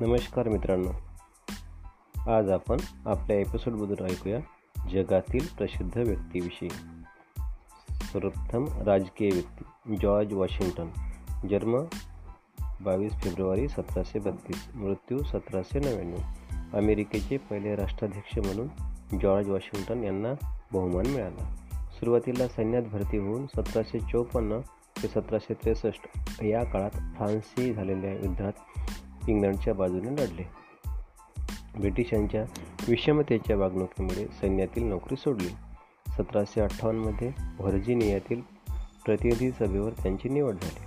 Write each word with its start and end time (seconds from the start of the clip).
नमस्कार 0.00 0.48
मित्रांनो. 0.48 0.90
आज 2.30 2.50
आपण 2.50 2.76
आपल्या 3.06 3.36
एपिसोडमधून 3.36 4.06
ऐकूया 4.06 4.38
जगातील 4.90 5.46
प्रसिद्ध 5.58 5.98
व्यक्तीविषयी. 5.98 6.68
सर्वप्रथम 8.12 8.64
राजकीय 8.82 9.30
व्यक्ती 9.32 9.96
जॉर्ज 9.96 10.32
वॉशिंग्टन. 10.32 10.88
जन्म 11.48 11.84
बावीस 12.80 13.12
फेब्रुवारी 13.12 13.68
सतराशे 13.68 14.18
बत्तीस 14.18 14.68
मृत्यू 14.74 15.18
सतराशे 15.18 15.78
नव्याण्णव. 15.78 16.18
अमेरिकेचे 16.76 17.36
पहिले 17.36 17.76
राष्ट्राध्यक्ष 17.76 18.38
म्हणून 18.38 18.68
जॉर्ज 19.18 19.48
वॉशिंग्टन 19.48 20.04
यांना 20.04 20.60
बहुमान 20.72 21.06
मिळाला. 21.06 21.54
सुरुवातीला 21.72 22.48
सैन्यात 22.48 22.82
भरती 22.82 23.18
होऊन 23.18 23.46
सतराशे 23.46 23.98
चौपन्न 23.98 24.60
ते 25.02 25.08
सतराशे 25.08 25.54
त्रेसष्ट 25.54 26.18
या 26.42 26.64
काळात 26.64 26.90
फ्रान्सशी 26.90 27.72
झालेल्या 27.72 28.12
युद्धात 28.12 28.52
इंग्लंडच्या 29.28 29.74
बाजूने 29.74 30.12
लढले. 30.12 30.60
ब्रिटिशांच्या 31.78 32.42
विषमतेच्या 32.88 33.56
वागणुकीमुळे 33.56 34.26
सैन्यातील 34.26 34.84
नोकरी 34.84 35.16
सोडली. 35.16 35.48
सतराशे 36.18 36.60
अठ्ठावन्नमध्ये 36.60 37.32
व्हर्जिनियातील 37.60 38.40
प्रतिनिधी 39.04 39.50
सभेवर 39.50 39.90
त्यांची 39.90 40.28
निवड 40.28 40.54
झाली. 40.54 40.84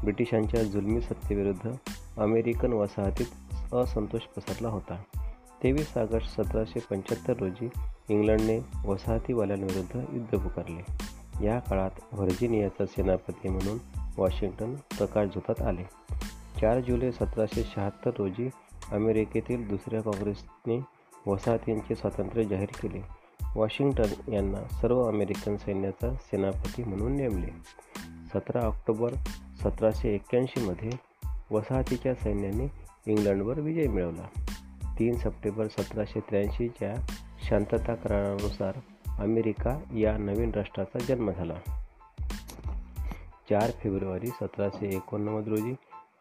ब्रिटिशांच्या 0.00 0.62
जुलमी 0.62 1.00
सत्तेविरुद्ध 1.00 1.70
अमेरिकन 2.18 2.72
वसाहतीत 2.72 3.26
असंतोष 3.74 4.20
पसरला 4.20 4.68
होता. 4.68 5.02
तेवीस 5.62 5.96
ऑगस्ट 5.96 6.40
सतराशे 6.40 6.80
पंच्याहत्तर 6.90 7.36
रोजी 7.36 7.68
इंग्लंडने 8.08 8.58
वसाहतीवाल्यांविरुद्ध 8.84 9.96
युद्ध 9.96 10.38
पुकारले. 10.38 11.04
या 11.46 11.58
काळात 11.58 11.90
व्हर्जिनियाचा 12.12 12.86
सेनापती 12.86 13.48
म्हणून 13.48 13.78
वॉशिंग्टन 14.16 14.74
प्रकाशझोतात 14.74 15.62
आले. 15.62 16.03
चार 16.60 16.80
जुलै 16.80 17.12
सतराशे 17.12 17.62
शहात्तर 17.62 18.10
रोजी 18.18 18.48
अमेरिकेतील 18.92 19.68
दुसऱ्या 19.68 20.00
काँग्रेसने 20.02 20.80
वसाहतींचे 21.26 21.94
स्वातंत्र्य 21.94 22.44
जाहीर 22.44 22.68
केले. 22.82 23.00
वॉशिंग्टन 23.56 24.32
यांना 24.32 24.76
सर्व 24.80 25.08
अमेरिकन 25.08 25.56
सैन्याचा 25.56 26.14
सेनापती 26.14 26.84
म्हणून 26.84 27.16
नेमले. 27.16 27.50
सतरा 28.34 28.60
ऑक्टोबर 28.66 29.14
सतराशे 29.62 30.14
एक्क्याऐंशीमध्ये 30.14 30.90
वसाहतीच्या 31.50 32.14
सैन्याने 32.14 32.72
इंग्लंडवर 33.06 33.60
विजय 33.60 33.86
मिळवला. 33.86 34.28
तीन 34.98 35.16
सप्टेंबर 35.16 35.66
सतराशे 35.66 36.20
त्र्याऐंशीच्या 36.20 36.94
शांतता 37.48 37.94
करारानुसार 37.94 38.72
अमेरिका 39.18 39.78
या 39.94 40.16
नवीन 40.18 40.50
राष्ट्राचा 40.50 40.98
जन्म 40.98 41.30
झाला. 41.30 41.54
चार 43.50 43.70
फेब्रुवारी 43.70 44.26
सतराशे 44.26 44.96
एकोणनव्वद 44.96 45.48
रोजी 45.48 45.74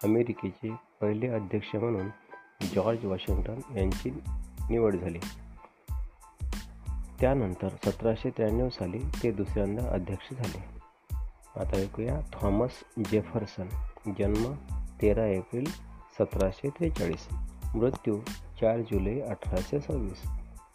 अमेरिकेचे 0.03 0.75
पहिले 1.01 1.27
अध्यक्ष 1.27 1.75
म्हणून 1.75 2.07
जॉर्ज 2.75 3.05
वॉशिंग्टन 3.05 3.77
यांची 3.77 4.09
निवड 4.69 4.95
झाली. 4.95 5.19
त्यानंतर 7.19 7.69
सतराशे 7.69 8.29
त्र्याण्णव 8.29 8.69
साली 8.69 8.99
ते 9.23 9.31
दुसऱ्यांदा 9.31 9.89
अध्यक्ष 9.89 10.33
झाले. 10.33 10.73
आता 11.59 11.77
ऐकूया 11.77 12.19
थॉमस 12.33 12.69
जेफरसन 13.11 13.67
जन्म 14.07 14.53
तेरा 15.01 15.25
एप्रिल 15.25 15.65
सतराशे 16.19 16.69
त्रेचाळीस 16.69 17.27
मृत्यू 17.75 18.19
चार 18.61 18.79
जुलै 18.79 19.19
अठराशे 19.19 19.79
सव्वीस. 19.79 20.21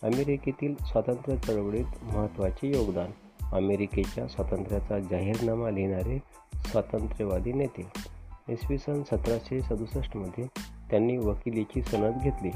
अमेरिकेतील 0.02 0.74
स्वातंत्र्य 0.76 1.36
चळवळीत 1.36 1.86
महत्त्वाचे 2.02 2.68
योगदान 2.76 3.10
अमेरिकेच्या 3.52 4.28
स्वातंत्र्याचा 4.28 4.98
जाहीरनामा 4.98 5.70
लिहिणारे 5.70 6.18
स्वातंत्र्यवादी 6.54 7.52
नेते. 7.52 8.17
इसवी 8.48 8.78
सन 8.78 9.02
सतराशे 9.02 9.62
सदुसष्टमध्ये 9.62 10.46
त्यांनी 10.90 11.16
वकिलीची 11.16 11.82
सनद 11.82 12.14
घेतली. 12.22 12.50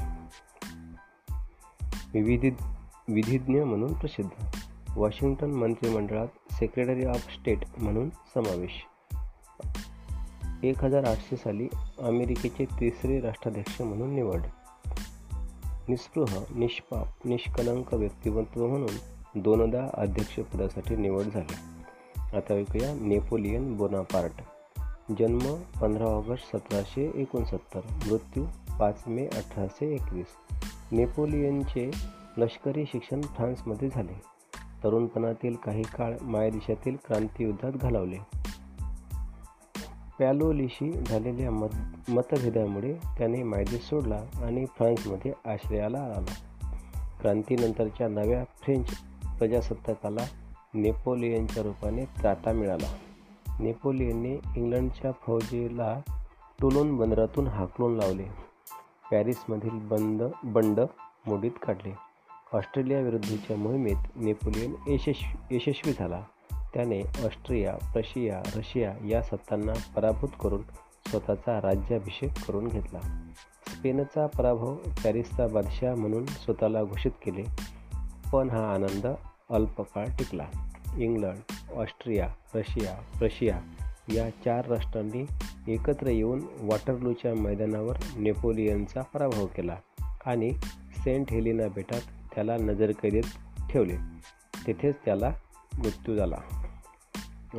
विविध 2.13 2.53
विधिज्ञ 3.07 3.63
म्हणून 3.63 3.93
प्रसिद्ध. 3.93 4.45
वॉशिंग्टन 4.95 5.51
मंत्रिमंडळात 5.51 6.27
सेक्रेटरी 6.51 7.05
ऑफ 7.05 7.33
स्टेट 7.33 7.57
म्हणून 7.77 8.09
समावेश. 8.09 8.85
एक 10.63 10.83
हजार 10.83 11.03
आठशे 11.03 11.35
साली 11.35 11.67
अमेरिकेचे 11.99 12.65
तिसरे 12.65 13.19
राष्ट्राध्यक्ष 13.19 13.81
म्हणून 13.81 14.15
निवड. 14.15 14.41
निस्पृह 15.87 16.43
निष्पाप 16.55 17.27
निष्कलंक 17.27 17.93
व्यक्तिमत्व 17.93 18.67
म्हणून 18.67 18.91
दोनदा 19.41 19.89
अध्यक्षपदासाठी 19.93 20.95
निवड 20.95 21.23
झाली. 21.23 21.55
आता 22.37 22.53
ऐकूया 22.53 22.93
नेपोलियन 23.01 23.77
बोनापार्ट. 23.77 24.52
जन्म 25.11 25.55
पंधरा 25.81 26.05
ऑगस्ट 26.05 26.55
सतराशे 26.55 27.11
एकोणसत्तर. 27.15 27.79
मृत्यू 28.11 28.45
पाच 28.79 29.03
मे 29.07 29.25
अठराशे 29.25 29.93
एकवीस. 29.93 30.25
नेपोलियनचे 30.91 31.91
लष्करी 32.37 32.85
शिक्षण 32.85 33.21
फ्रान्समध्ये 33.21 33.89
झाले. 33.95 34.21
तरुणपणातील 34.83 35.55
काही 35.55 35.83
काळ 35.83 36.17
मायदेशातील 36.21 36.95
क्रांतियुद्धात 37.07 37.71
घालवले. 37.71 38.17
पॅलोलिशी 40.19 40.91
झालेल्या 40.91 41.51
मत 41.51 42.09
मतभेदामुळे 42.09 42.93
त्याने 42.93 43.43
मायदेश 43.43 43.81
सोडला 43.81 44.21
आणि 44.35 44.65
फ्रान्समध्ये 44.65 45.33
आश्रयाला 45.45 45.99
आला. 45.99 46.33
क्रांतीनंतरच्या 47.21 48.07
नव्या 48.07 48.43
फ्रेंच 48.43 48.89
प्रजासत्ताकाला 49.39 50.25
नेपोलियनच्या 50.73 51.63
रूपाने 51.63 52.05
त्राता 52.05 52.51
मिळाला. 52.51 52.93
नेपोलियनने 53.59 54.33
इंग्लंडच्या 54.33 55.11
फौजेला 55.11 55.99
टुलोन 56.61 56.97
बंदरातून 56.97 57.47
हाकलून 57.47 57.95
लावले. 57.95 58.23
पॅरिसमधील 59.11 59.87
बंद 59.87 60.23
बंड 60.43 60.79
मोडीत 61.25 61.51
काढले. 61.63 61.93
ऑस्ट्रेलियाविरुद्धच्या 62.53 63.57
मोहिमेत 63.57 63.95
नेपोलियन 64.15 64.75
यशस्वी 64.87 65.55
यशस्वी 65.55 65.93
झाला. 65.99 66.21
त्याने 66.73 66.99
ऑस्ट्रिया 66.99 67.75
प्रशिया 67.93 68.41
रशिया 68.55 68.93
या 69.07 69.21
सत्तांना 69.21 69.73
पराभूत 69.95 70.29
करून 70.41 70.61
स्वतःचा 71.07 71.61
राज्याभिषेक 71.61 72.31
करून 72.47 72.67
घेतला. 72.67 73.29
स्पेनचा 73.67 74.27
पराभव 74.27 74.75
पॅरिसचा 74.75 75.47
बादशाह 75.47 75.95
म्हणून 75.95 76.25
स्वतःला 76.25 76.83
घोषित 76.83 77.11
केले 77.25 77.43
पण 78.33 78.49
हा 78.49 78.73
आनंद 78.73 79.07
अल्पकाळ 79.49 80.05
टिकला. 80.05 80.47
इंग्लंड 80.97 81.39
ऑस्ट्रिया 81.75 82.33
रशिया 82.55 83.19
प्रशिया 83.19 83.61
या 84.13 84.29
चार 84.29 84.65
राष्ट्रांनी 84.67 85.25
एकत्र 85.73 86.07
येऊन 86.07 86.41
वॉटरलूच्या 86.59 87.35
मैदानावर 87.35 87.95
नेपोलियनचा 88.17 89.01
पराभव 89.01 89.45
केला 89.45 89.77
आणि 90.25 90.51
सेंट 90.97 91.31
हेलिना 91.31 91.67
बेटात 91.67 92.01
त्याला 92.35 92.57
नजरकैदेत 92.57 93.23
ठेवले. 93.71 93.95
तेथेच 94.67 94.95
त्याला 95.05 95.33
मृत्यू 95.77 96.15
झाला. 96.15 96.37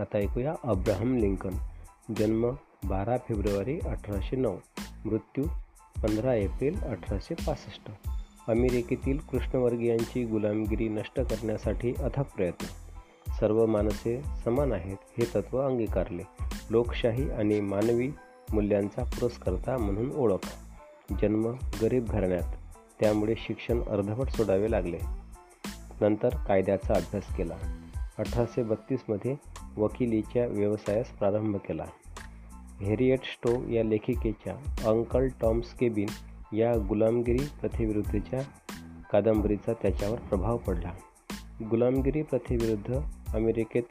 आता 0.01 0.19
ऐकूया 0.19 0.55
अब्राहम 0.65 1.17
लिंकन. 1.17 1.51
जन्म 2.17 2.51
बारा 2.85 3.17
फेब्रुवारी 3.17 3.79
अठराशे 3.79 4.37
नऊ. 4.37 4.57
मृत्यू 5.05 5.45
पंधरा 6.03 6.35
एप्रिल 6.35 6.81
अठराशे 6.81 7.35
पासष्ट. 7.35 7.91
अमेरिकेतील 8.49 9.19
कृष्णवर्गीयांची 9.19 10.25
गुलामगिरी 10.25 10.89
नष्ट 10.89 11.21
करण्यासाठी 11.21 11.95
अथक 11.99 12.35
प्रयत्न. 12.37 12.84
सर्व 13.41 13.67
माणसे 13.67 14.23
समान 14.45 14.73
आहेत 14.73 14.97
हे 15.19 15.25
तत्त्व 15.25 15.59
अंगीकारले. 15.59 16.23
लोकशाही 16.71 17.31
आणि 17.31 17.61
मानवी 17.61 18.09
मूल्यांचा 18.53 19.03
पुरस्कर्ता 19.03 19.77
म्हणून 19.77 20.13
ओळख. 20.17 20.49
जन्म 21.23 21.53
गरीब 21.83 22.05
घराण्यात. 22.05 22.53
त्यामुळे 23.01 23.35
शिक्षण 23.39 23.83
अर्धवट 23.83 24.29
सोडावे 24.29 24.71
लागले. 24.71 24.99
नंतर 26.01 26.29
कायद्याचा 26.29 26.95
अभ्यास 26.95 27.37
केला. 27.37 27.55
अठराशे 28.19 28.63
बत्तीसमध्ये 28.63 29.37
वकिलीच्या 29.77 30.47
व्यवसायास 30.47 31.07
प्रारंभ 31.07 31.57
केला. 31.57 31.85
हेरिएट 32.81 33.19
स्टो 33.19 33.69
या 33.69 33.85
लेखिकेच्या 33.85 34.55
अंकल 34.91 35.29
टॉम्स 35.41 35.75
केबिन 35.75 36.09
या 36.57 36.77
गुलामगिरी 36.89 37.45
प्रथेविरुद्धच्या 37.61 38.43
कादंबरीचा 39.13 39.73
त्याच्यावर 39.73 40.19
प्रभाव 40.19 40.57
पडला. 40.57 40.93
गुलामगिरी 41.71 42.23
प्रथेविरुद्ध 42.23 43.01
अमेरिकेत 43.35 43.83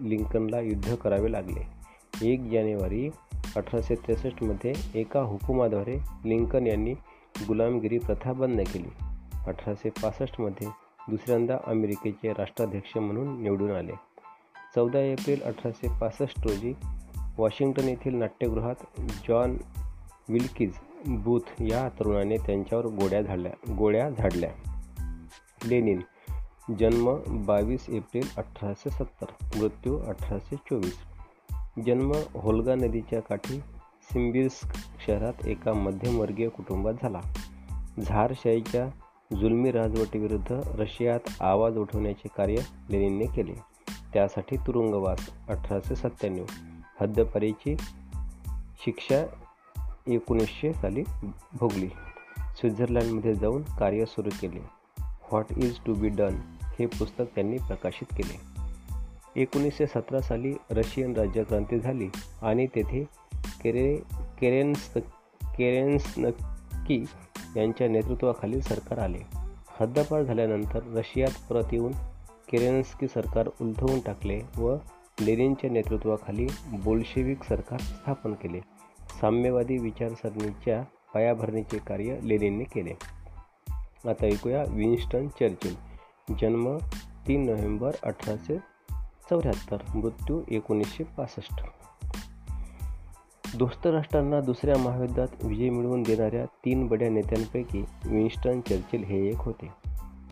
लिंकनला 0.00 0.60
युद्ध 0.60 0.94
करावे 0.94 1.32
लागले. 1.32 1.60
एक 2.22 2.40
जानेवारी 2.40 3.10
अठराशे 3.56 3.94
त्रेसष्टमध्ये 3.94 4.72
एका 4.94 5.20
हुकुमाद्वारे 5.20 5.96
लिंकन 6.24 6.66
यांनी 6.66 6.94
गुलामगिरी 7.48 7.98
प्रथा 7.98 8.32
बंद 8.32 8.60
केली. 8.60 8.88
अठराशे 9.46 9.90
पासष्टमध्ये 9.90 10.68
दुसऱ्यांदा 11.08 11.56
अमेरिकेचे 11.66 12.32
राष्ट्राध्यक्ष 12.32 12.96
म्हणून 12.96 13.42
निवडून 13.42 13.70
आले. 13.70 13.92
चौदा 14.74 15.00
एप्रिल 15.00 15.42
अठराशे 15.42 15.98
पासष्ट 16.00 16.46
रोजी 16.46 16.72
वॉशिंग्टन 17.38 17.88
येथील 17.88 18.14
नाट्यगृहात 18.14 19.00
जॉन 19.00 19.58
विल्कीज 20.28 20.72
बूथ 21.06 21.62
या 21.62 21.88
तरुणाने 21.88 22.36
त्यांच्यावर 22.36 22.86
गोळ्या 22.86 23.22
झाडल्या 23.22 23.74
गोळ्या 23.74 24.10
झाडल्या. 24.10 24.50
लेनिन 25.64 26.00
जन्म 26.70 27.16
बावीस 27.28 27.86
एप्रिल 27.88 28.28
अठराशे 28.36 28.90
सत्तर 28.90 29.26
मृत्यू 29.58 29.98
अठराशे 29.98 30.56
चोवीस. 30.56 30.98
जन्म 31.86 32.12
होल्गा 32.34 32.74
नदीच्या 32.74 33.20
काठी 33.20 33.58
सिम्बिर्स्क 34.02 34.76
शहरात 35.06 35.46
एका 35.46 35.72
मध्यमवर्गीय 35.72 36.48
कुटुंबात 36.48 36.94
झाला. 37.02 37.20
झारशाहीच्या 38.06 38.88
जुलमी 39.36 39.70
राजवटीविरुद्ध 39.70 40.52
रशियात 40.52 41.20
आवाज 41.40 41.76
उठवण्याचे 41.76 42.28
कार्य 42.36 42.56
लेनिनने 42.90 43.26
केले. 43.26 43.54
त्यासाठी 44.12 44.56
तुरुंगवास 44.56 45.30
अठराशे 45.48 45.96
सत्त्याण्णव. 45.96 46.44
हद्दपारीची 47.00 47.76
शिक्षा 48.84 49.24
एकोणीसशे 50.06 50.72
साली 50.72 51.04
भोगली. 51.52 51.88
स्वित्झर्लंडमध्ये 52.38 53.34
जाऊन 53.34 53.62
कार्य 53.62 54.04
सुरू 54.06 54.30
केले. 54.40 54.60
What 55.00 55.44
is 55.56 55.78
to 55.86 55.94
be 55.94 56.08
done? 56.08 56.34
हे 56.78 56.86
पुस्तक 56.86 57.24
त्यांनी 57.34 57.56
प्रकाशित 57.56 58.16
केले. 58.16 58.56
एकोणीसशे 59.42 59.86
सतरा 59.86 60.20
साली 60.20 60.54
रशियन 60.70 61.12
राज्यक्रांती 61.12 61.78
झाली 61.78 62.08
आणि 62.42 62.66
तेथे 62.66 63.04
केरे 63.64 63.96
केरेन्स 64.40 64.94
केरेन्सनकी 65.42 67.04
यांच्या 67.56 67.88
नेतृत्वाखाली 67.88 68.62
सरकार 68.62 68.98
आले. 68.98 69.18
हद्दपार 69.80 70.22
झाल्यानंतर 70.22 70.80
रशियात 70.86 71.52
परत 71.52 71.64
येऊन 71.72 71.92
केरेन्स्की 72.52 73.08
सरकार 73.08 73.48
उलथवून 73.60 74.00
टाकले 74.00 74.40
व 74.56 74.76
लेनिनच्या 75.20 75.70
नेतृत्वाखाली 75.70 76.46
बोल्शेविक 76.84 77.42
सरकार 77.42 77.80
स्थापन 77.80 78.32
केले. 78.32 78.60
साम्यवादी 79.20 79.78
विचारसरणीच्या 79.78 80.82
पायाभरणीचे 81.14 81.78
कार्य 81.78 82.16
लेनिनने 82.22 82.64
केले. 82.64 82.92
आता 84.08 84.26
ऐकूया 84.26 84.64
विन्स्टन 84.68 85.28
चर्चिल. 85.28 85.95
जन्म 86.30 86.78
तीन 87.26 87.46
नोव्हेंबर 87.46 87.90
अठराशे 88.02 88.58
चौऱ्याहत्तर. 89.30 89.76
मृत्यू 89.94 90.42
एकोणीसशे 90.48 91.04
पासष्ट. 91.04 91.60
दोस्त 93.56 93.86
राष्ट्रांना 93.86 94.40
दुसऱ्या 94.40 94.78
महायुद्धात 94.78 95.44
विजय 95.44 95.70
मिळवून 95.70 96.02
देणाऱ्या 96.02 96.44
तीन 96.44 96.86
बड्या 96.86 97.10
नेत्यांपैकी 97.10 97.84
विन्स्टन 98.04 98.60
चर्चिल 98.60 99.04
हे 99.04 99.28
एक 99.28 99.36
होते. 99.36 99.70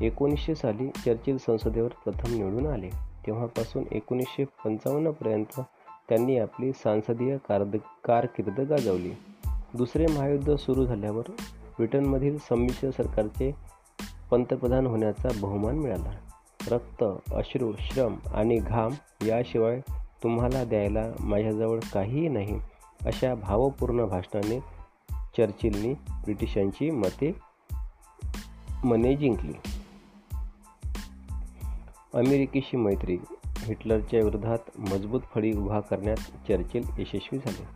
एकोणीसशे 0.07 0.55
साली 0.55 0.89
चर्चिल 0.89 1.39
संसदेवर 1.39 1.89
प्रथम 1.89 2.35
निवडून 2.35 2.67
आले. 2.67 2.91
तेव्हापासून 3.27 3.85
एकोणीसशे 3.93 4.45
पंचावन्नपर्यंत 4.45 5.61
त्यांनी 6.09 6.39
आपली 6.39 6.73
सांसदीय 6.73 7.37
कारद 7.37 7.77
कारकीर्द 8.05 8.61
गाजवली. 8.61 9.13
दुसरे 9.75 10.07
महायुद्ध 10.07 10.55
सुरू 10.55 10.87
झाल्यावर 10.87 11.31
ब्रिटनमधील 11.79 12.39
संमिश्र 12.39 12.91
सरकारचे 12.91 13.74
पंतप्रधान 14.35 14.87
होण्याचा 14.87 15.29
बहुमान 15.41 15.75
मिळाला. 15.75 16.13
रक्त 16.71 17.05
अश्रू 17.35 17.73
श्रम 17.79 18.15
आणि 18.35 18.59
घाम 18.59 18.93
याशिवाय 19.27 19.81
तुम्हाला 20.23 20.65
द्यायला 20.65 21.05
माझ्याजवळ 21.21 21.79
काहीही 21.93 22.29
नाही 22.29 22.61
अशा 23.07 23.35
भावपूर्ण 23.35 24.07
भाषणाने 24.07 24.61
चर्चिलनी 25.37 25.95
ब्रिटिशांची 26.11 26.91
मते 26.91 27.35
मने 28.85 29.17
जिंकली. 29.17 29.53
अमेरिकेशी 32.15 32.77
मैत्री 32.77 33.19
हिटलरच्या 33.47 34.21
विरोधात 34.25 34.79
मजबूत 34.79 35.21
फळी 35.35 35.53
उभा 35.53 35.81
करण्यात 35.81 36.17
चर्चिल 36.17 36.83
यशस्वी 36.99 37.39
झाले. 37.39 37.67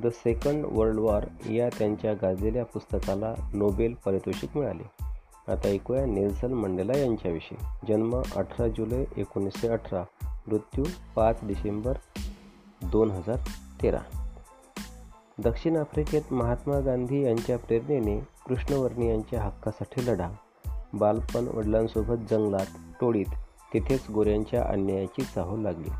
द 0.00 0.06
सेकंड 0.06 0.64
वर्ल्ड 0.68 0.98
वॉर 0.98 1.50
या 1.50 1.68
त्यांच्या 1.78 2.12
गाजलेल्या 2.12 2.64
पुस्तकाला 2.64 3.34
नोबेल 3.54 3.94
पारितोषिक 3.94 4.56
मिळाले. 4.56 5.07
आता 5.48 5.68
ऐकूया 5.68 6.06
नेल्सन 6.06 6.52
मंडेला 6.52 6.98
यांच्याविषयी. 6.98 7.58
जन्म 7.88 8.20
अठरा 8.36 8.68
जुलै 8.68 9.04
एकोणीसशे 9.16 9.68
अठरा. 9.68 10.04
मृत्यू 10.46 10.84
पाच 11.16 11.38
डिसेंबर 11.42 11.92
दोन 12.82 13.10
हजार 13.10 13.36
तेरा. 13.82 13.98
दक्षिण 15.38 15.76
आफ्रिकेत 15.76 16.32
महात्मा 16.32 16.80
गांधी 16.80 17.24
यांच्या 17.24 17.58
प्रेरणेने 17.58 18.20
कृष्णवर्णी 18.20 19.08
यांच्या 19.08 19.42
हक्कासाठी 19.42 20.06
लढा. 20.06 20.30
बालपण 20.92 21.46
वडिलांसोबत 21.54 22.16
जंगलात 22.30 22.66
टोळीत 23.00 23.26
तिथेच 23.74 24.10
गोऱ्यांच्या 24.14 24.64
अन्यायाची 24.64 25.22
चाहूल 25.34 25.60
लागली. 25.60 25.90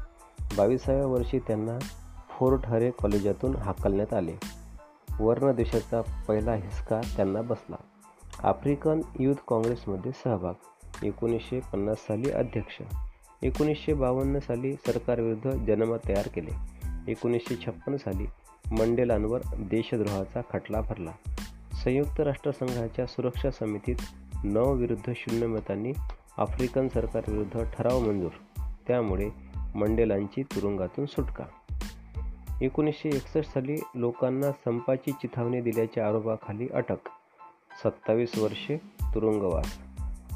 बावीसाव्या 0.57 1.07
वर्षी 1.07 1.39
त्यांना 1.39 1.79
फोर्ट 2.39 2.67
हरे 2.67 2.91
कॉलेजातून 2.91 3.57
हाकलण्यात 3.57 4.15
आले. 4.15 4.35
वर्णदेशाचा 5.21 6.01
पहिला 6.29 6.55
हिसका 6.55 7.01
त्यांना 7.17 7.43
बसला. 7.43 7.77
आफ्रिकन 8.43 9.01
युथ 9.21 9.35
काँग्रेसमध्ये 9.49 10.13
सहभाग. 10.13 10.53
एकोणीसशे 11.05 11.61
पन्नास 11.61 11.99
साली 11.99 12.31
अध्यक्ष. 12.31 12.83
एकोणीसशे 13.43 13.95
बावन्न 13.95 14.39
साली 14.39 14.75
सरकारविरुद्ध 14.75 15.51
जनमत 15.67 15.99
तयार 16.09 16.29
केले. 16.35 16.51
एकोणीसशे 17.11 17.57
छप्पन 17.57 17.97
साली 17.97 18.27
मंडेलांवर 18.73 19.41
देशद्रोहाचा 19.59 20.41
खटला 20.53 20.81
भरला. 20.81 21.11
संयुक्त 21.85 22.21
राष्ट्रसंघाच्या 22.21 23.07
सुरक्षा 23.07 23.51
समितीत 23.51 23.97
नऊ 24.45 24.75
विरुद्ध 24.75 25.13
शून्य 25.17 25.47
मतांनी 25.47 25.93
आफ्रिकन 26.39 26.89
सरकारविरुद्ध 26.89 27.65
ठराव 27.65 28.01
मंजूर. 28.01 28.61
त्यामुळे 28.89 29.31
मंडेलांची 29.75 30.43
तुरुंगातून 30.43 31.07
सुटका. 31.07 31.45
एकोणीसशे 32.63 33.09
एकसष्ट 33.09 33.55
साली 33.55 33.77
लोकांना 33.95 34.53
संपाची 34.53 35.13
चिथावणी 35.13 35.61
दिल्याच्या 35.61 36.09
आरोपाखाली 36.09 36.69
अटक. 36.75 37.09
सत्तावीस 37.85 38.39
वर्षे 38.39 38.77
तुरुंगवास. 39.03 39.79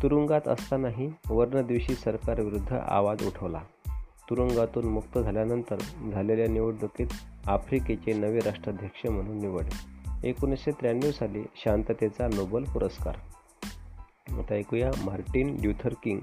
तुरुंगात 0.02 0.48
असतानाही 0.48 1.12
वर्णद्वेषी 1.30 1.94
सरकारविरुद्ध 1.94 2.72
आवाज 2.72 3.26
उठवला. 3.26 3.60
तुरुंगातून 4.30 4.84
मुक्त 4.84 5.18
झाल्यानंतर 5.18 5.76
झालेल्या 6.12 6.46
निवडणुकीत 6.46 7.06
आफ्रिकेचे 7.46 8.12
नवे 8.12 8.38
राष्ट्राध्यक्ष 8.38 9.06
म्हणून 9.06 9.38
निवड. 9.38 9.64
एकोणीसशे 10.24 10.70
त्र्याण्णव 10.70 11.10
साली 11.10 11.42
शांततेचा 11.56 12.26
नोबल 12.26 12.64
पुरस्कार. 12.64 13.14
आता 14.38 14.54
ऐकूया 14.54 14.90
मार्टिन 15.04 15.56
ल्युथर 15.60 15.92
किंग. 16.02 16.20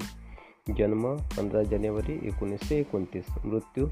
जन्म 0.78 1.16
पंधरा 1.16 1.64
जानेवारी 1.64 2.20
एकोणीसशे 2.24 2.76
एकोणतीस. 2.76 3.26
मृत्यू 3.46 3.88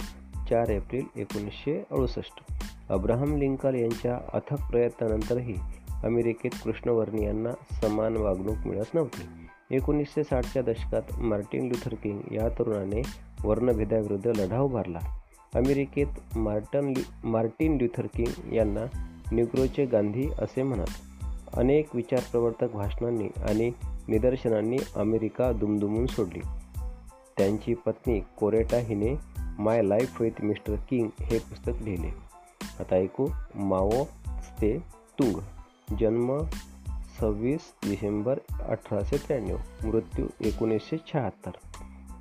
चार 0.50 0.70
एप्रिल 0.70 1.06
एकोणीसशे 1.16 1.78
अडुसष्ट. 1.80 2.54
अब्राहम 2.90 3.36
लिंकन 3.36 3.76
यांच्या 3.76 4.16
अथक 4.34 4.70
प्रयत्नानंतरही 4.70 5.56
अमेरिकेत 6.04 6.52
कृष्णवर्णीयांना 6.64 7.52
समान 7.72 8.18
वागणूक 8.18 8.68
मिळत 8.68 8.96
नव्हती. 8.96 9.48
एकोणीसशे 9.76 10.24
साठच्या 10.24 10.62
दशकात 10.62 11.20
मार्टिन 11.20 11.68
ल्युथर 11.68 11.96
किंग 11.96 12.20
या 12.32 12.50
तरुणाने 12.50 13.02
वर्णभेदाविरुद्ध 13.44 14.28
लढा 14.28 14.60
उभारला 14.60 15.00
अमेरिकेत 15.56 16.38
मार्टन 16.38 16.94
मार्टिन 17.24 17.78
ल्युथर 17.78 18.06
किंग 18.06 18.54
यांना 18.54 19.07
निग्रोचे 19.31 19.86
गांधी 19.86 20.30
असे 20.40 20.64
म्हणत 20.64 20.92
अनेक 21.54 21.95
विचारप्रवर्तक 21.95 22.74
भाषणांनी 22.74 23.28
आणि 23.28 23.71
निदर्शनांनी 24.07 24.78
अमेरिका 24.95 25.52
दुमदुमून 25.52 26.06
सोडली. 26.06 26.40
त्यांची 27.38 27.74
पत्नी 27.74 28.19
कोरेटा 28.19 28.78
हिने 28.78 29.19
my 29.60 29.81
life 29.81 30.21
with 30.21 30.44
mister 30.44 30.76
King 30.90 31.10
हे 31.21 31.40
पुस्तक 31.40 31.71
लिहिले. 31.81 32.10
आता 32.80 32.95
ऐकू 32.95 33.28
माओ 33.56 34.04
ते 34.62 34.78
तुंग. 35.19 35.38
जन्म 36.00 36.38
सव्वीस 37.20 37.60
डिसेंबर 37.84 38.40
अठराशे 38.52 39.18
त्र्याण्णव. 39.18 39.58
मृत्यू 39.88 40.26
एकोणीसशे 40.42 40.98
शहात्तर. 41.08 41.52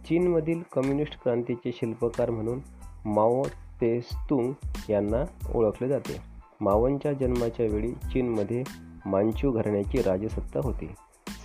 चीनमधील 0.09 0.63
कम्युनिस्ट 0.73 1.23
क्रांतीचे 1.23 1.73
शिल्पकार 1.73 2.31
म्हणून 2.31 2.59
माओ 3.05 3.43
तेस्तुंग 3.81 4.53
यांना 4.91 5.25
ओळखले 5.55 5.89
जाते. 5.89 6.17
मावनच्या 6.61 7.13
जन्माच्या 7.13 7.67
वेळी 7.67 7.93
चीनमध्ये 7.93 8.63
मांचू 9.07 9.51
घराण्याची 9.51 10.03
राजसत्ता 10.03 10.61
होती. 10.63 10.87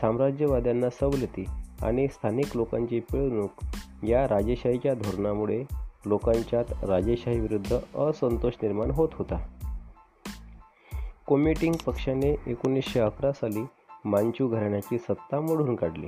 साम्राज्यवाद्यांना 0.01 0.89
सवलती 0.89 1.45
आणि 1.81 2.07
स्थानिक 2.07 2.57
लोकांची 2.57 2.99
पिळवणूक 2.99 3.51
या 4.05 4.27
राजेशाहीच्या 4.27 4.93
धोरणामुळे 4.93 5.63
लोकांच्यात 6.05 6.83
राजेशाहीविरुद्ध 6.83 7.99
असंतोष 7.99 8.53
निर्माण 8.63 8.91
होत 8.91 9.09
होता. 9.13 9.47
कोमेटिंग 11.27 11.73
पक्षाने 11.85 12.35
एकोणीसशे 12.47 12.99
अकरा 12.99 13.31
साली 13.31 13.63
मांचू 14.05 14.47
घराण्याची 14.47 14.97
सत्ता 14.97 15.39
मोडून 15.41 15.75
काढली. 15.75 16.07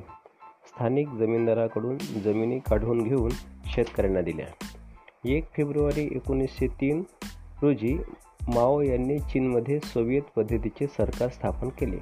स्थानिक 0.65 1.07
जमीनदाराकडून 1.07 1.97
जमिनी 1.97 2.59
काढून 2.59 3.03
घेऊन 3.03 3.31
शेतकऱ्यांना 3.65 4.21
दिल्या. 4.21 4.45
एक 5.25 5.45
फेब्रुवारी 5.53 6.09
एकोणीसशे 6.11 6.67
तीन 6.67 7.03
रोजी 7.61 7.97
माओ 8.47 8.81
यांनी 8.81 9.19
चीनमध्ये 9.19 9.79
सोव्हिएत 9.79 10.21
पद्धतीचे 10.35 10.87
सरकार 10.87 11.29
स्थापन 11.29 11.69
केले. 11.69 11.97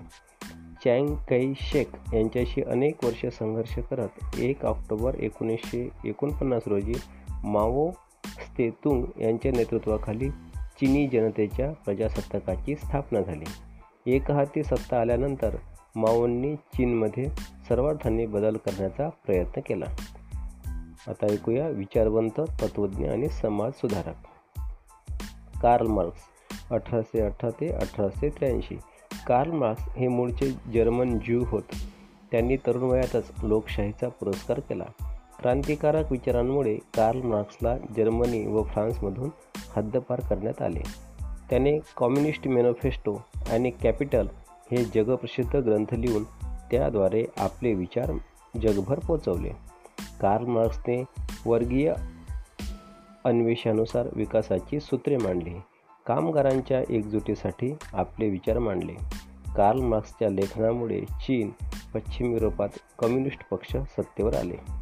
चँग 0.86 1.16
कै 1.30 1.54
शेख 1.62 2.14
यांच्याशी 2.14 2.62
अनेक 2.62 3.04
वर्षे 3.04 3.32
संघर्ष 3.32 3.80
करत 3.80 4.40
एक 4.40 4.66
ऑक्टोबर 4.66 5.16
एकोणीसशे 5.16 5.90
एकोणपन्नास 6.06 6.64
रोजी 6.68 6.94
माओ 7.44 7.92
स्तेतुंग 8.26 9.22
यांच्या 9.22 9.52
नेतृत्वाखाली 9.52 10.30
चिनी 10.82 11.08
जनतेच्या 11.08 11.72
प्रजासत्ताकाची 11.72 12.76
स्थापना 12.76 13.22
झाली. 13.22 13.46
एकहाती 14.16 14.64
सत्ता 14.64 15.02
आल्यानंतर 15.02 15.56
माओंनी 15.96 16.56
चीनमध्ये 16.56 17.26
सर्वार्थाने 17.70 18.26
बदल 18.26 18.56
करण्याचा 18.56 19.10
प्रयत्न 19.10 19.62
केला. 19.66 19.86
आता 21.08 21.26
ऐकूया 21.32 21.68
विचारवंत 21.68 22.40
तत्त्वज्ञ 22.40 23.10
आणि 23.10 23.30
समाज 23.30 23.72
सुधारक. 23.72 24.16
कार्ल 25.62 25.88
मार्क्स 25.88 26.20
अठराशे 26.72 27.22
अठरा 27.22 27.50
ते 27.50 27.74
अठराशे 27.74 28.30
त्र्याऐंशी. 28.30 28.76
कार्ल 29.28 29.52
मार्क्स 29.52 29.84
हे 29.98 30.08
मूळचे 30.08 30.52
जर्मन 30.52 31.20
ज्यू 31.20 31.44
होत. 31.48 31.64
त्यांनी 32.32 32.56
तरुण 32.56 32.84
वयातच 32.84 33.32
लोकशाहीचा 33.44 34.08
पुरस्कार 34.08 34.60
केला. 34.60 34.86
क्रांतिकारक 35.40 36.12
विचारांमुळे 36.12 36.76
कार्ल 36.76 37.22
मार्क्सला 37.22 37.78
जर्मनी 37.78 38.48
व 38.48 38.64
फ्रान्समधून 38.64 39.30
हद्दपार 39.76 40.20
करण्यात 40.20 40.62
आले. 40.62 40.84
त्याने 41.50 41.80
कम्युनिस्ट 41.98 42.48
मॅनिफेस्टो 42.48 43.16
आणि 43.52 43.72
कॅपिटल 43.72 44.28
हे 44.72 44.84
जगप्रसिद्ध 44.84 45.56
ग्रंथ 45.56 45.94
लिहून 45.94 46.24
त्याद्वारे 46.72 47.26
आपले 47.38 47.74
विचार 47.74 48.12
जगभर 48.62 49.00
पोचवले. 49.00 49.50
कार्ल 50.22 50.46
मार्क्सने 50.46 51.04
वर्गीय 51.46 51.94
अन्वेषानुसार 53.26 54.08
विकासाची 54.14 54.80
सूत्रे 54.80 55.18
मांडली. 55.18 55.54
कामगारांच्या 56.06 56.84
एकजुटीसाठी 56.90 57.76
आपले 57.94 58.30
विचार 58.30 58.60
मांडले. 58.60 58.94
कार्ल 59.56 59.80
मार्क्सच्या 59.80 60.30
लेखनामुळे 60.30 61.02
चीन 61.02 61.50
पश्चिम 61.94 62.32
युरोपात 62.32 62.70
कम्युनिस्ट 63.00 63.50
पक्ष 63.50 63.78
सत्तेवर 63.78 64.34
आले. 64.34 64.81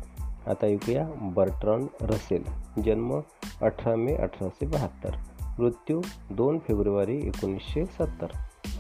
आता 0.49 0.65
ऐकूया 0.65 1.07
बर्ट्रॉन 1.15 1.87
रसेल 2.01 2.43
जन्म 2.81 3.19
अठरा 3.61 3.95
मे 3.95 4.15
अठराशे 4.15 4.65
बहात्तर 4.65 5.09
मृत्यू 5.59 6.01
दोन 6.31 6.59
फेब्रुवारी 6.59 7.17
एकोणीसशे 7.17 7.85
सत्तर. 7.85 8.27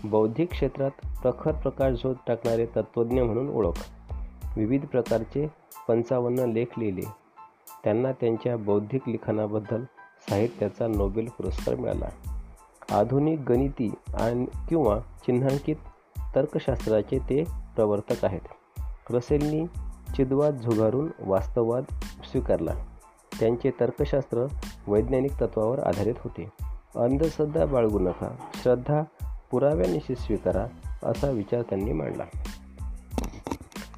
बौद्धिक 0.03 0.51
क्षेत्रात 0.51 0.91
प्रखर 1.21 1.51
प्रकाश 1.51 2.01
शोध 2.01 2.15
टाकणारे 2.27 2.65
तत्त्वज्ञ 2.65 3.21
म्हणून 3.21 3.49
ओळख. 3.49 3.85
विविध 4.57 4.85
प्रकारचे 4.85 5.47
पंचावन्न 5.87 6.39
लेख 6.39 6.65
लिहिले. 6.77 7.01
त्यांना 7.83 8.11
त्यांच्या 8.11 8.57
बौद्धिक 8.57 9.09
लिखाणाबद्दल 9.09 9.83
साहित्याचा 10.29 10.87
नोबेल 10.87 11.27
पुरस्कार 11.27 11.75
मिळाला. 11.75 12.09
आधुनिक 12.99 13.39
गणिती 13.39 13.93
आणि 14.13 14.45
किंवा 14.69 14.99
चिन्हांकित 14.99 15.75
तर्कशास्त्राचे 16.35 17.19
ते 17.19 17.43
प्रवर्तक 17.43 18.25
आहेत. 18.25 18.41
रसेलनी 19.11 19.65
चिदवाद 20.15 20.55
झुगारून 20.55 21.11
वास्तववाद 21.19 21.83
स्वीकारला. 22.31 22.73
त्यांचे 23.39 23.71
तर्कशास्त्र 23.79 24.45
वैज्ञानिक 24.87 25.31
तत्वावर 25.31 25.79
आधारित 25.79 26.13
होते. 26.17 26.49
अंधश्रद्धा 26.95 27.65
बाळगू 27.65 27.99
नका. 27.99 28.35
श्रद्धा 28.55 29.01
पुराव्यानिशी 29.51 30.15
स्वीकारा 30.15 30.65
असा 31.03 31.29
विचार 31.29 31.61
त्यांनी 31.61 31.91
मांडला. 31.91 32.23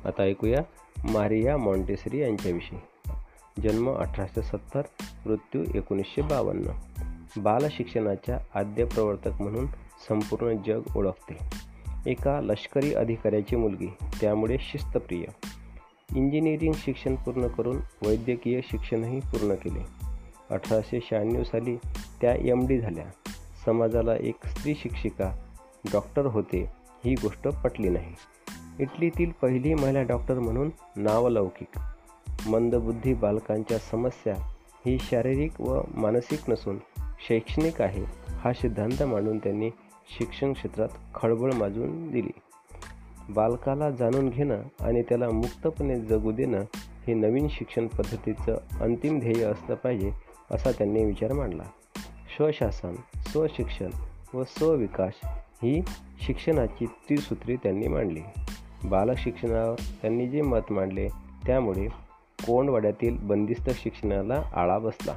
आता 0.05 0.23
ऐकूया 0.23 0.61
मारिया 1.03 1.57
मॉन्टेसरी 1.57 2.21
यांच्याविषयी. 2.21 2.79
जन्म 3.61 3.91
अठराशे 3.91 4.41
सत्तर 4.41 4.81
मृत्यू 5.25 5.63
एकोणीसशे 5.75 6.21
बावन्न 6.21 6.63
बालशिक्षणाच्या 7.41 8.39
आद्य 8.55 8.85
प्रवर्तक 8.85 9.41
म्हणून 9.41 9.65
संपूर्ण 10.09 10.55
जग 10.67 10.81
ओळखते. 10.95 11.37
एका 12.11 12.41
लष्करी 12.41 12.93
अधिकाऱ्याची 12.93 13.55
मुलगी 13.55 13.93
त्यामुळे 14.21 14.57
शिस्तप्रिय. 14.59 15.25
इंजिनिअरिंग 16.15 16.73
शिक्षण 16.73 17.15
पूर्ण 17.15 17.47
करून 17.47 17.77
वैद्यकीय 18.07 18.61
शिक्षणही 18.63 19.19
पूर्ण 19.19 19.55
केले. 19.55 19.79
अठराशे 20.49 20.99
शहाण्णव 21.01 21.43
साली 21.43 21.75
त्या 22.21 22.35
एम 22.35 22.67
डी 22.67 22.79
झाल्या. 22.79 23.05
समाजाला 23.65 24.15
एक 24.15 24.45
स्त्री 24.45 24.75
शिक्षिका 24.75 25.31
डॉक्टर 25.93 26.25
होते 26.25 26.69
ही 27.05 27.15
गोष्ट 27.15 27.47
पटली 27.47 27.89
नाही. 27.89 28.13
इटलीतील 28.79 29.31
पहिली 29.41 29.73
महिला 29.73 30.01
डॉक्टर 30.01 30.39
म्हणून 30.39 30.69
नावलौकिक 30.95 31.79
मंदबुद्धी 32.47 33.13
बालकांच्या 33.13 33.77
समस्या 33.77 34.35
ही 34.85 34.97
शारीरिक 34.99 35.61
व 35.61 35.81
मानसिक 35.95 36.39
नसून 36.49 36.77
शैक्षणिक 37.27 37.81
आहे 37.81 38.03
हा 38.35 38.53
सिद्धांत 38.53 39.03
मांडून 39.03 39.37
त्यांनी 39.37 39.69
शिक्षण 40.17 40.53
क्षेत्रात 40.53 40.89
खळबळ 41.15 41.53
माजून 41.53 42.11
दिली. 42.11 42.31
बालकाला 43.33 43.89
जाणून 43.89 44.29
घेणं 44.29 44.61
आणि 44.79 45.01
त्याला 45.01 45.29
मुक्तपणे 45.29 45.99
जगू 45.99 46.31
देणं 46.31 46.61
हे 47.07 47.13
नवीन 47.13 47.47
शिक्षण 47.49 47.87
पद्धतीचं 47.87 48.57
अंतिम 48.81 49.19
ध्येय 49.19 49.43
असलं 49.43 49.75
पाहिजे 49.75 50.11
असा 50.51 50.71
त्यांनी 50.71 51.05
विचार 51.05 51.33
मांडला. 51.33 51.63
स्वशासन 52.35 52.95
स्वशिक्षण 53.17 53.89
व 54.33 54.43
स्वविकास 54.43 55.13
ही 55.23 55.81
शिक्षणाची 56.25 56.85
त्रिसूत्री 56.85 57.55
त्यांनी 57.55 57.87
मांडली. 57.87 58.19
बालशिक्षणावर 58.85 59.75
त्यांनी 60.01 60.27
जे 60.27 60.41
मत 60.41 60.71
मांडले 60.71 61.07
त्यामुळे 61.47 61.87
कोंडवाड्यातील 62.47 63.17
बंदिस्त 63.17 63.69
शिक्षणाला 63.69 64.43
आळा 64.55 64.79
बसला. 64.79 65.13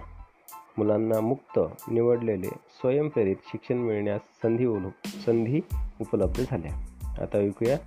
मुलांना 0.79 1.21
मुक्त 1.21 1.61
निवडलेले 1.91 2.49
स्वयंप्रेरित 2.49 3.37
शिक्षण 3.47 3.77
मिळण्यास 3.77 4.21
संधी 4.43 4.67
उल 4.67 4.85
संधी 5.27 5.61
उपलब्ध 6.01 6.45
झाल्या. 6.51 6.87
आता 7.23 7.39
ऐकूया 7.39 7.79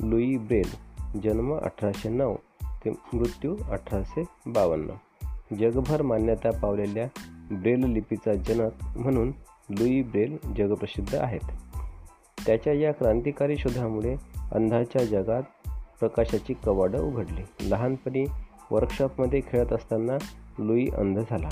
लुई 0.00 0.36
ब्रेल 0.36 0.68
जन्म 1.20 1.58
अठराशे 1.58 2.08
नऊ 2.08 2.34
ते 2.84 2.90
मृत्यू 2.90 3.56
अठराशे 3.70 4.24
बावन्न 4.46 4.90
जगभर 5.56 6.02
मान्यता 6.02 6.50
पावलेल्या 6.50 7.06
ब्रेल 7.50 7.84
लिपीचा 7.84 8.34
जनक 8.34 8.98
म्हणून 8.98 9.32
लुई 9.70 10.02
ब्रेल 10.02 10.38
जगप्रसिद्ध 10.56 11.14
आहेत. 11.14 11.50
त्याच्या 12.46 12.72
या 12.72 12.92
क्रांतिकारी 12.92 13.56
शोधामुळे 13.56 14.16
अंधाच्या 14.52 15.04
जगात 15.04 15.42
प्रकाशाची 16.00 16.54
कवाडं 16.64 17.02
उघडली. 17.02 17.70
लहानपणी 17.70 18.24
वर्कशॉपमध्ये 18.70 19.40
खेळत 19.40 19.72
असताना 19.72 20.16
लुई 20.58 20.88
अंध 20.88 21.18
झाला. 21.18 21.48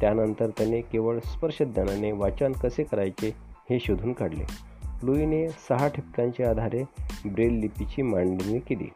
त्यानंतर 0.00 0.50
त्याने 0.50 0.80
केवळ 0.80 1.18
स्पर्शज्ञानाने 1.18 2.12
वाचन 2.12 2.52
कसे 2.52 2.82
करायचे 2.82 3.34
हे 3.70 3.80
शोधून 3.80 4.12
काढले. 4.12 4.67
लुईने 5.02 5.48
सहा 5.48 5.88
ठिपक्यांच्या 5.88 6.50
आधारे 6.50 6.82
ब्रेल 7.26 7.52
लिपीची 7.52 8.02
मांडणी 8.02 8.58
केली. 8.58 8.88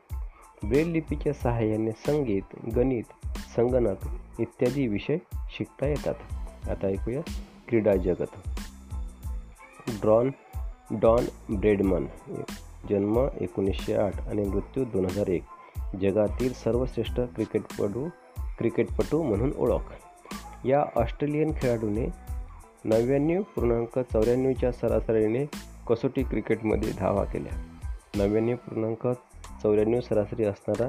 ब्रेल 0.68 0.88
लिपीच्या 0.88 1.32
सहाय्याने 1.32 1.90
संगीत 1.90 2.42
गणित 2.76 3.02
संगणक 3.56 3.96
इत्यादी 4.38 4.86
विषय 4.86 5.16
शिकता 5.34 5.86
येतात. 5.86 6.14
आता 6.68 6.86
ऐकूया 6.86 7.20
क्रीडा 7.68 7.96
जगत. 7.96 8.48
ड्रॉन 9.88 10.30
डॉन 10.90 11.56
ब्रेडमन 11.56 12.06
जन्म 12.90 13.28
एकोणीसशे 13.40 13.94
आठ 13.94 14.20
आणि 14.20 14.44
मृत्यू 14.44 14.84
दोन 14.84 15.04
हजार 15.04 15.26
एक. 15.26 15.42
जगातील 16.00 16.52
सर्वश्रेष्ठ 16.52 17.20
क्रिकेटपटू 17.20 18.08
क्रिकेटपटू 18.58 19.22
म्हणून 19.22 19.52
ओळख. 19.58 19.92
या 20.66 20.84
ऑस्ट्रेलियन 20.96 21.52
खेळाडूने 21.56 22.06
नव्याण्णव 22.84 23.42
पूर्णांक 23.42 23.98
चौऱ्याण्णवच्या 23.98 24.72
सरासरीने 24.72 25.44
कसोटी 25.88 26.22
क्रिकेटमध्ये 26.22 26.92
धावा 26.92 27.24
केल्या. 27.24 27.78
नव्याण्णव 28.14 28.54
पूर्णांक 28.54 29.06
चौऱ्याण्णव 29.62 30.00
सरासरी 30.00 30.44
असणारा 30.44 30.88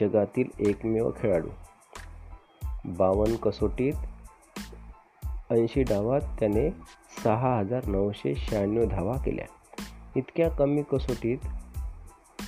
जगातील 0.00 0.44
एकमेव 0.58 1.10
खेळाडू. 1.10 1.48
बावन्न 2.84 3.36
कसोटीत 3.36 3.92
ऐंशी 5.50 5.82
डावात 5.82 6.20
त्याने 6.20 6.70
सहा 7.24 7.58
हजार 7.58 7.86
नऊशे 7.86 8.34
शहाण्णव 8.34 8.84
धावा 8.84 9.16
केल्या. 9.16 9.46
इतक्या 10.16 10.50
कमी 10.50 10.82
कसोटीत 10.82 11.38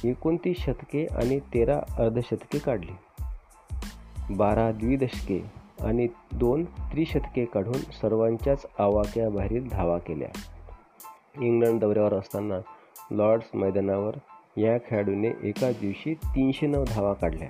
एकोणतीस 0.04 0.56
शतके 0.58 1.06
आणि 1.06 1.38
तेरा 1.38 1.78
अर्धशतके 1.78 2.58
काढली. 2.58 2.92
बारा 4.30 4.72
द्विदशके 4.72 5.44
आणि 5.80 6.06
दोन 6.32 6.64
त्रिशतके 6.64 7.44
काढून 7.44 7.72
सर्वांच्याच 7.72 8.66
आवाक्याबाहेरील 8.78 9.68
धावा 9.68 9.98
केल्या. 9.98 10.28
इंग्लंड 11.40 11.80
दौऱ्यावर 11.80 12.14
असताना 12.14 12.58
लॉर्ड्स 13.10 13.46
मैदानावर 13.54 14.14
या 14.56 14.78
खेळाडूने 14.78 15.28
एका 15.42 15.70
दिवशी 15.70 16.14
तीनशे 16.14 16.66
नऊ 16.66 16.84
धावा 16.88 17.12
काढल्या. 17.12 17.48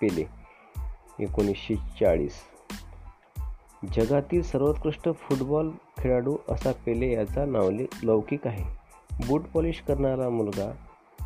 पेले 0.00 0.26
एकोणीसशे 1.18 1.74
चाळीस. 1.74 2.32
जगातील 3.94 4.42
सर्वोत्कृष्ट 4.42 5.08
फुटबॉल 5.14 5.70
खेळाडू 5.98 6.36
असा 6.48 6.72
पेले 6.72 7.12
याचा 7.12 7.44
नावले 7.44 7.86
लौकिक 8.02 8.46
आहे. 8.46 8.64
बूट 9.28 9.42
पॉलिश 9.54 9.80
करणारा 9.88 10.28
मुलगा 10.28 10.72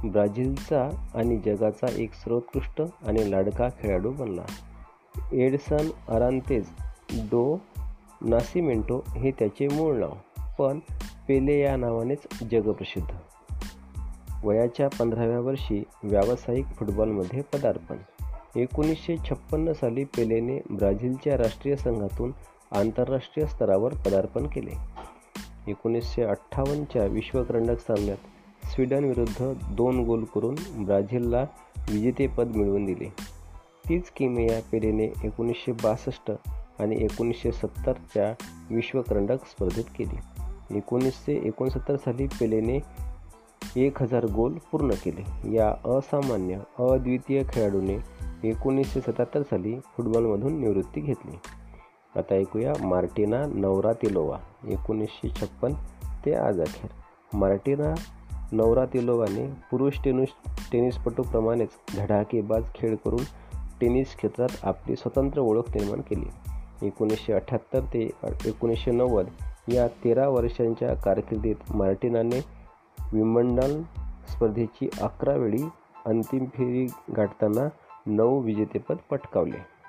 ब्राझीलचा 0.04 1.10
आणि 1.14 1.36
जगाचा 1.36 1.86
एक 1.96 2.12
सर्वोत्कृष्ट 2.12 2.82
आणि 3.02 3.30
लाडका 3.30 3.68
खेळाडू 3.68 4.10
बनला. 4.10 4.44
एडसन 5.32 5.90
अरांतेज 6.08 6.66
डो 7.12 7.58
नासिमेंटो 8.20 9.00
हे 9.16 9.30
त्याचे 9.30 9.68
मूळ 9.68 9.96
नाव. 9.96 10.12
पण 10.60 10.78
पेले 11.28 11.60
या 11.60 11.76
नावानेच 11.76 12.18
जगप्रसिद्ध. 12.50 13.08
वयाच्या 14.44 14.88
पंधराव्या 14.88 15.40
वर्षी 15.40 15.82
व्यावसायिक 16.02 16.66
फुटबॉलमध्ये 16.66 17.42
पदार्पण. 17.42 17.96
एकोणीसशे 18.56 19.16
छप्पन्न 19.16 19.72
साली 19.72 20.04
पेलेने 20.04 20.58
ब्राझीलच्या 20.70 21.38
राष्ट्रीय 21.38 21.76
संघातून 21.76 22.32
आंतरराष्ट्रीय 22.72 23.46
स्तरावर 23.46 23.94
पदार्पण 23.94 24.46
केले. 24.46 24.70
एकोणीसशे 25.68 26.22
अठ्ठावन्नच्या 26.22 27.04
विश्वकरंडक 27.04 27.78
सामन्यात 27.78 28.66
स्वीडन 28.66 29.04
विरुद्ध 29.04 29.52
दोन 29.70 30.04
गोल 30.04 30.24
करून 30.24 30.84
ब्राझीलला 30.84 31.46
विजेतेपद 31.90 32.46
मिळवून 32.46 32.84
दिले. 32.84 33.08
तीच 33.88 34.10
किमया 34.10 34.60
पेलेने 34.72 35.04
एकोणीसशे 35.04 35.72
बासष्ट 35.72 36.32
आणि 36.78 36.96
एकोणीसशे 37.04 37.52
सत्तरच्या 37.52 38.34
विश्वकरंडक 38.70 39.44
स्पर्धेत 39.44 39.84
केली. 39.98 40.18
एकोणीसशे 40.70 41.40
एकोणसत्तर 41.44 41.96
साली 41.96 42.26
पेलेने 42.26 42.78
एक 43.76 44.02
हजार 44.02 44.24
गोल 44.24 44.58
पूर्ण 44.72 44.90
केले. 44.90 45.52
या 45.54 45.96
असामान्य 45.96 46.54
अद्वितीय 46.78 47.42
खेळाडूने 47.52 47.98
एकोणीसशे 48.48 49.00
सत्याहत्तर 49.00 49.42
साली 49.42 49.80
फुटबॉलमधून 49.80 50.60
निवृत्ती 50.60 51.00
घेतली. 51.00 51.38
आता 52.16 52.34
ऐकूया 52.34 52.72
मार्टिना 52.84 53.42
नवरातिलोवा 53.46 54.38
एकोणीसशे 54.68 55.28
छप्पन 55.28 55.72
ते 56.26 56.34
आज 56.34 56.60
अखेर. 56.60 56.90
मार्टिना 57.36 57.94
नवरातिलोवाने 58.52 59.46
पुरुष 59.70 59.94
टेनिस 60.04 60.28
टेनिसपटूप्रमाणेच 60.72 61.68
धडाकेबाज 61.96 62.62
खेळ 62.74 62.96
करून 63.04 63.24
टेनिस 63.80 64.16
क्षेत्रात 64.16 64.48
आपली 64.62 64.96
स्वतंत्र 64.96 65.40
ओळख 65.40 65.76
निर्माण 65.76 66.00
केली. 66.00 66.26
एकोणीसशे 66.86 67.32
अठ्ठ्याहत्तर 67.32 67.80
ते 67.94 68.10
एकोणीसशे 68.46 68.90
नव्वद 68.90 69.26
या 69.68 69.88
तेरा 69.88 70.28
वर्षांच्या 70.28 70.94
कारकिर्दीत 70.94 71.54
मार्टिनाने 71.74 72.44
विम्बल्डन 73.12 73.82
स्पर्धेची 74.28 74.88
अकरा 75.00 75.34
वेळी 75.34 75.62
अंतिम 76.06 76.44
फेरी 76.44 76.86
गाठताना 77.16 77.68
नऊ 78.06 78.40
विजेतेपद 78.40 78.96
पटकावले. 79.10 79.80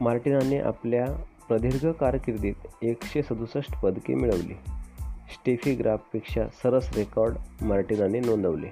मार्टिनाने 0.00 0.58
आपल्या 0.58 1.06
प्रदीर्घ 1.48 1.88
कारकिर्दीत 1.90 2.54
एकशे 2.82 3.22
सदुसष्ट 3.22 3.80
पदके 3.80 4.14
मिळवली. 4.14 4.54
स्टेफी 5.32 5.74
ग्राफपेक्षा 5.74 6.48
सरस 6.62 6.96
रेकॉर्ड 6.96 7.64
मार्टिनाने 7.64 8.20
नोंदवले. 8.20 8.68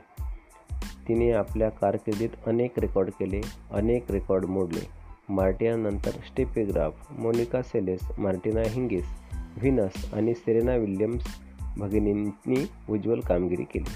तिने 1.09 1.33
आपल्या 1.33 1.69
कारकिर्दीत 1.69 2.29
अनेक 2.47 2.79
रेकॉर्ड 2.79 3.11
केले 3.11 3.41
अनेक 3.73 4.11
रेकॉर्ड 4.11 4.45
मोडले. 4.45 5.04
मार्टियानंतर 5.29 6.11
Steffi Graf 6.11 7.13
Monica 7.19 7.63
Seles 7.63 8.01
Martina 8.19 8.63
Hingis 8.67 9.05
Venus 9.57 10.15
आणि 10.15 10.35
सेरेना 10.35 10.75
विल्यम्स 10.75 11.25
भगिनींनी 11.79 12.69
उज्ज्वल 12.91 13.21
कामगिरी 13.21 13.65
केली. 13.65 13.93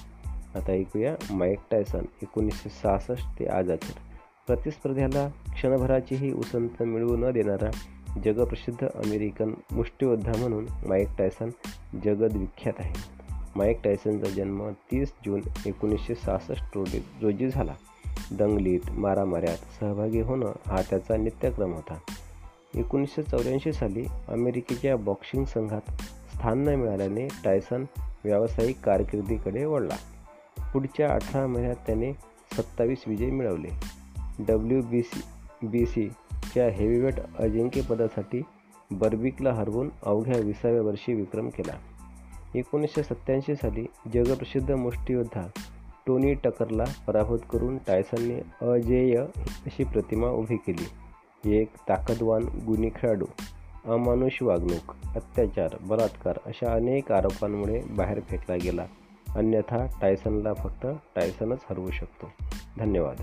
आता 0.58 0.72
ऐकूया 0.72 1.14
माईक 1.30 1.58
टायसन 1.70 2.04
एकोणीसशे 2.22 2.68
सहासष्ट 2.68 3.38
ते 3.38 3.46
आज 3.46 3.70
अखेर 3.70 3.98
प्रतिस्पर्ध्याला 4.46 5.28
क्षणभराचीही 5.28 6.32
उसंत 6.32 6.82
मिळवू 6.82 7.16
न 7.16 7.30
देणारा 7.30 7.70
जगप्रसिद्ध 8.24 8.86
अमेरिकन 8.86 9.50
मुष्टियोद्धा 9.72 10.32
म्हणून 10.38 10.66
माईक 10.86 11.08
टायसन 11.18 11.48
जगदविख्यात 12.04 12.74
आहे. 12.78 12.94
माईक 13.56 13.80
टायसनचा 13.84 14.30
जन्म 14.30 14.68
तीस 14.68 15.12
जून 15.26 15.40
एकोणीसशे 15.66 16.14
सहासष्ट 16.14 16.64
रोजी 16.74 17.04
रोजी 17.22 17.48
झाला. 17.48 17.74
दंगलीत 18.32 18.80
मारामाऱ्यात 18.90 19.56
सहभागी 19.56 20.20
होणं 20.20 20.52
हा 20.66 20.82
त्याचा 20.82 21.16
नित्यक्रम 21.16 21.72
होता. 21.72 21.98
एकोणीसशे 22.74 23.22
चौऱ्याऐंशी 23.22 23.72
साली 23.72 24.04
अमेरिकेच्या 24.28 24.96
बॉक्सिंग 24.96 25.44
संघात 25.44 25.90
स्थान 26.36 26.58
न 26.58 26.68
मिळाल्याने 26.68 27.28
टायसन 27.44 27.84
व्यावसायिक 28.24 28.80
कारकिर्दीकडे 28.80 29.64
वळला. 29.64 29.96
पुढच्या 30.72 31.10
अठरा 31.10 31.46
महिन्यात 31.46 31.76
त्याने 31.76 32.12
सत्तावीस 32.56 32.98
विजय 33.06 33.30
मिळवले. 33.30 33.68
डब्ल्यू 34.38 34.82
बी 34.82 35.02
सी 35.02 35.22
बी 35.62 35.86
सीच्या 35.86 36.70
हेवीवेट 36.70 37.14
अजिंक्यपदासाठी 37.38 38.42
बर्बिकला 38.90 39.52
हरवून 39.52 39.90
अवघ्या 40.02 40.40
विसाव्या 40.40 40.82
वर्षी 40.82 41.14
विक्रम 41.14 41.48
केला. 41.48 41.74
एकोणीसशे 42.54 43.02
सत्त्याऐंशी 43.02 43.54
साली 43.54 43.86
जगप्रसिद्ध 44.14 44.72
मुष्टियोद्धा 44.72 45.46
टोनी 46.08 46.34
टकरला 46.34 46.84
पराभूत 47.06 47.38
करून 47.50 47.78
टायसनने 47.78 48.66
अजेय 48.72 49.16
अशी 49.16 49.84
प्रतिमा 49.84 50.26
उभी 50.26 50.56
केली. 50.56 50.88
एक 51.60 51.68
ताकदवान 51.88 52.42
गुणी 52.66 52.90
खेळाडू 52.96 53.24
अमानुष 53.84 54.42
वागणूक 54.42 54.94
अत्याचार 55.16 55.76
बलात्कार 55.80 56.38
अशा 56.46 56.72
अनेक 56.72 57.12
आरोपांमुळे 57.12 57.80
बाहेर 57.90 58.20
फेकला 58.20 58.56
गेला. 58.56 58.86
अन्यथा 59.34 59.86
टायसनला 60.00 60.54
फक्त 60.54 60.86
टायसनच 61.16 61.58
हरवू 61.70 61.90
शकतो. 61.90 62.30
धन्यवाद. 62.78 63.16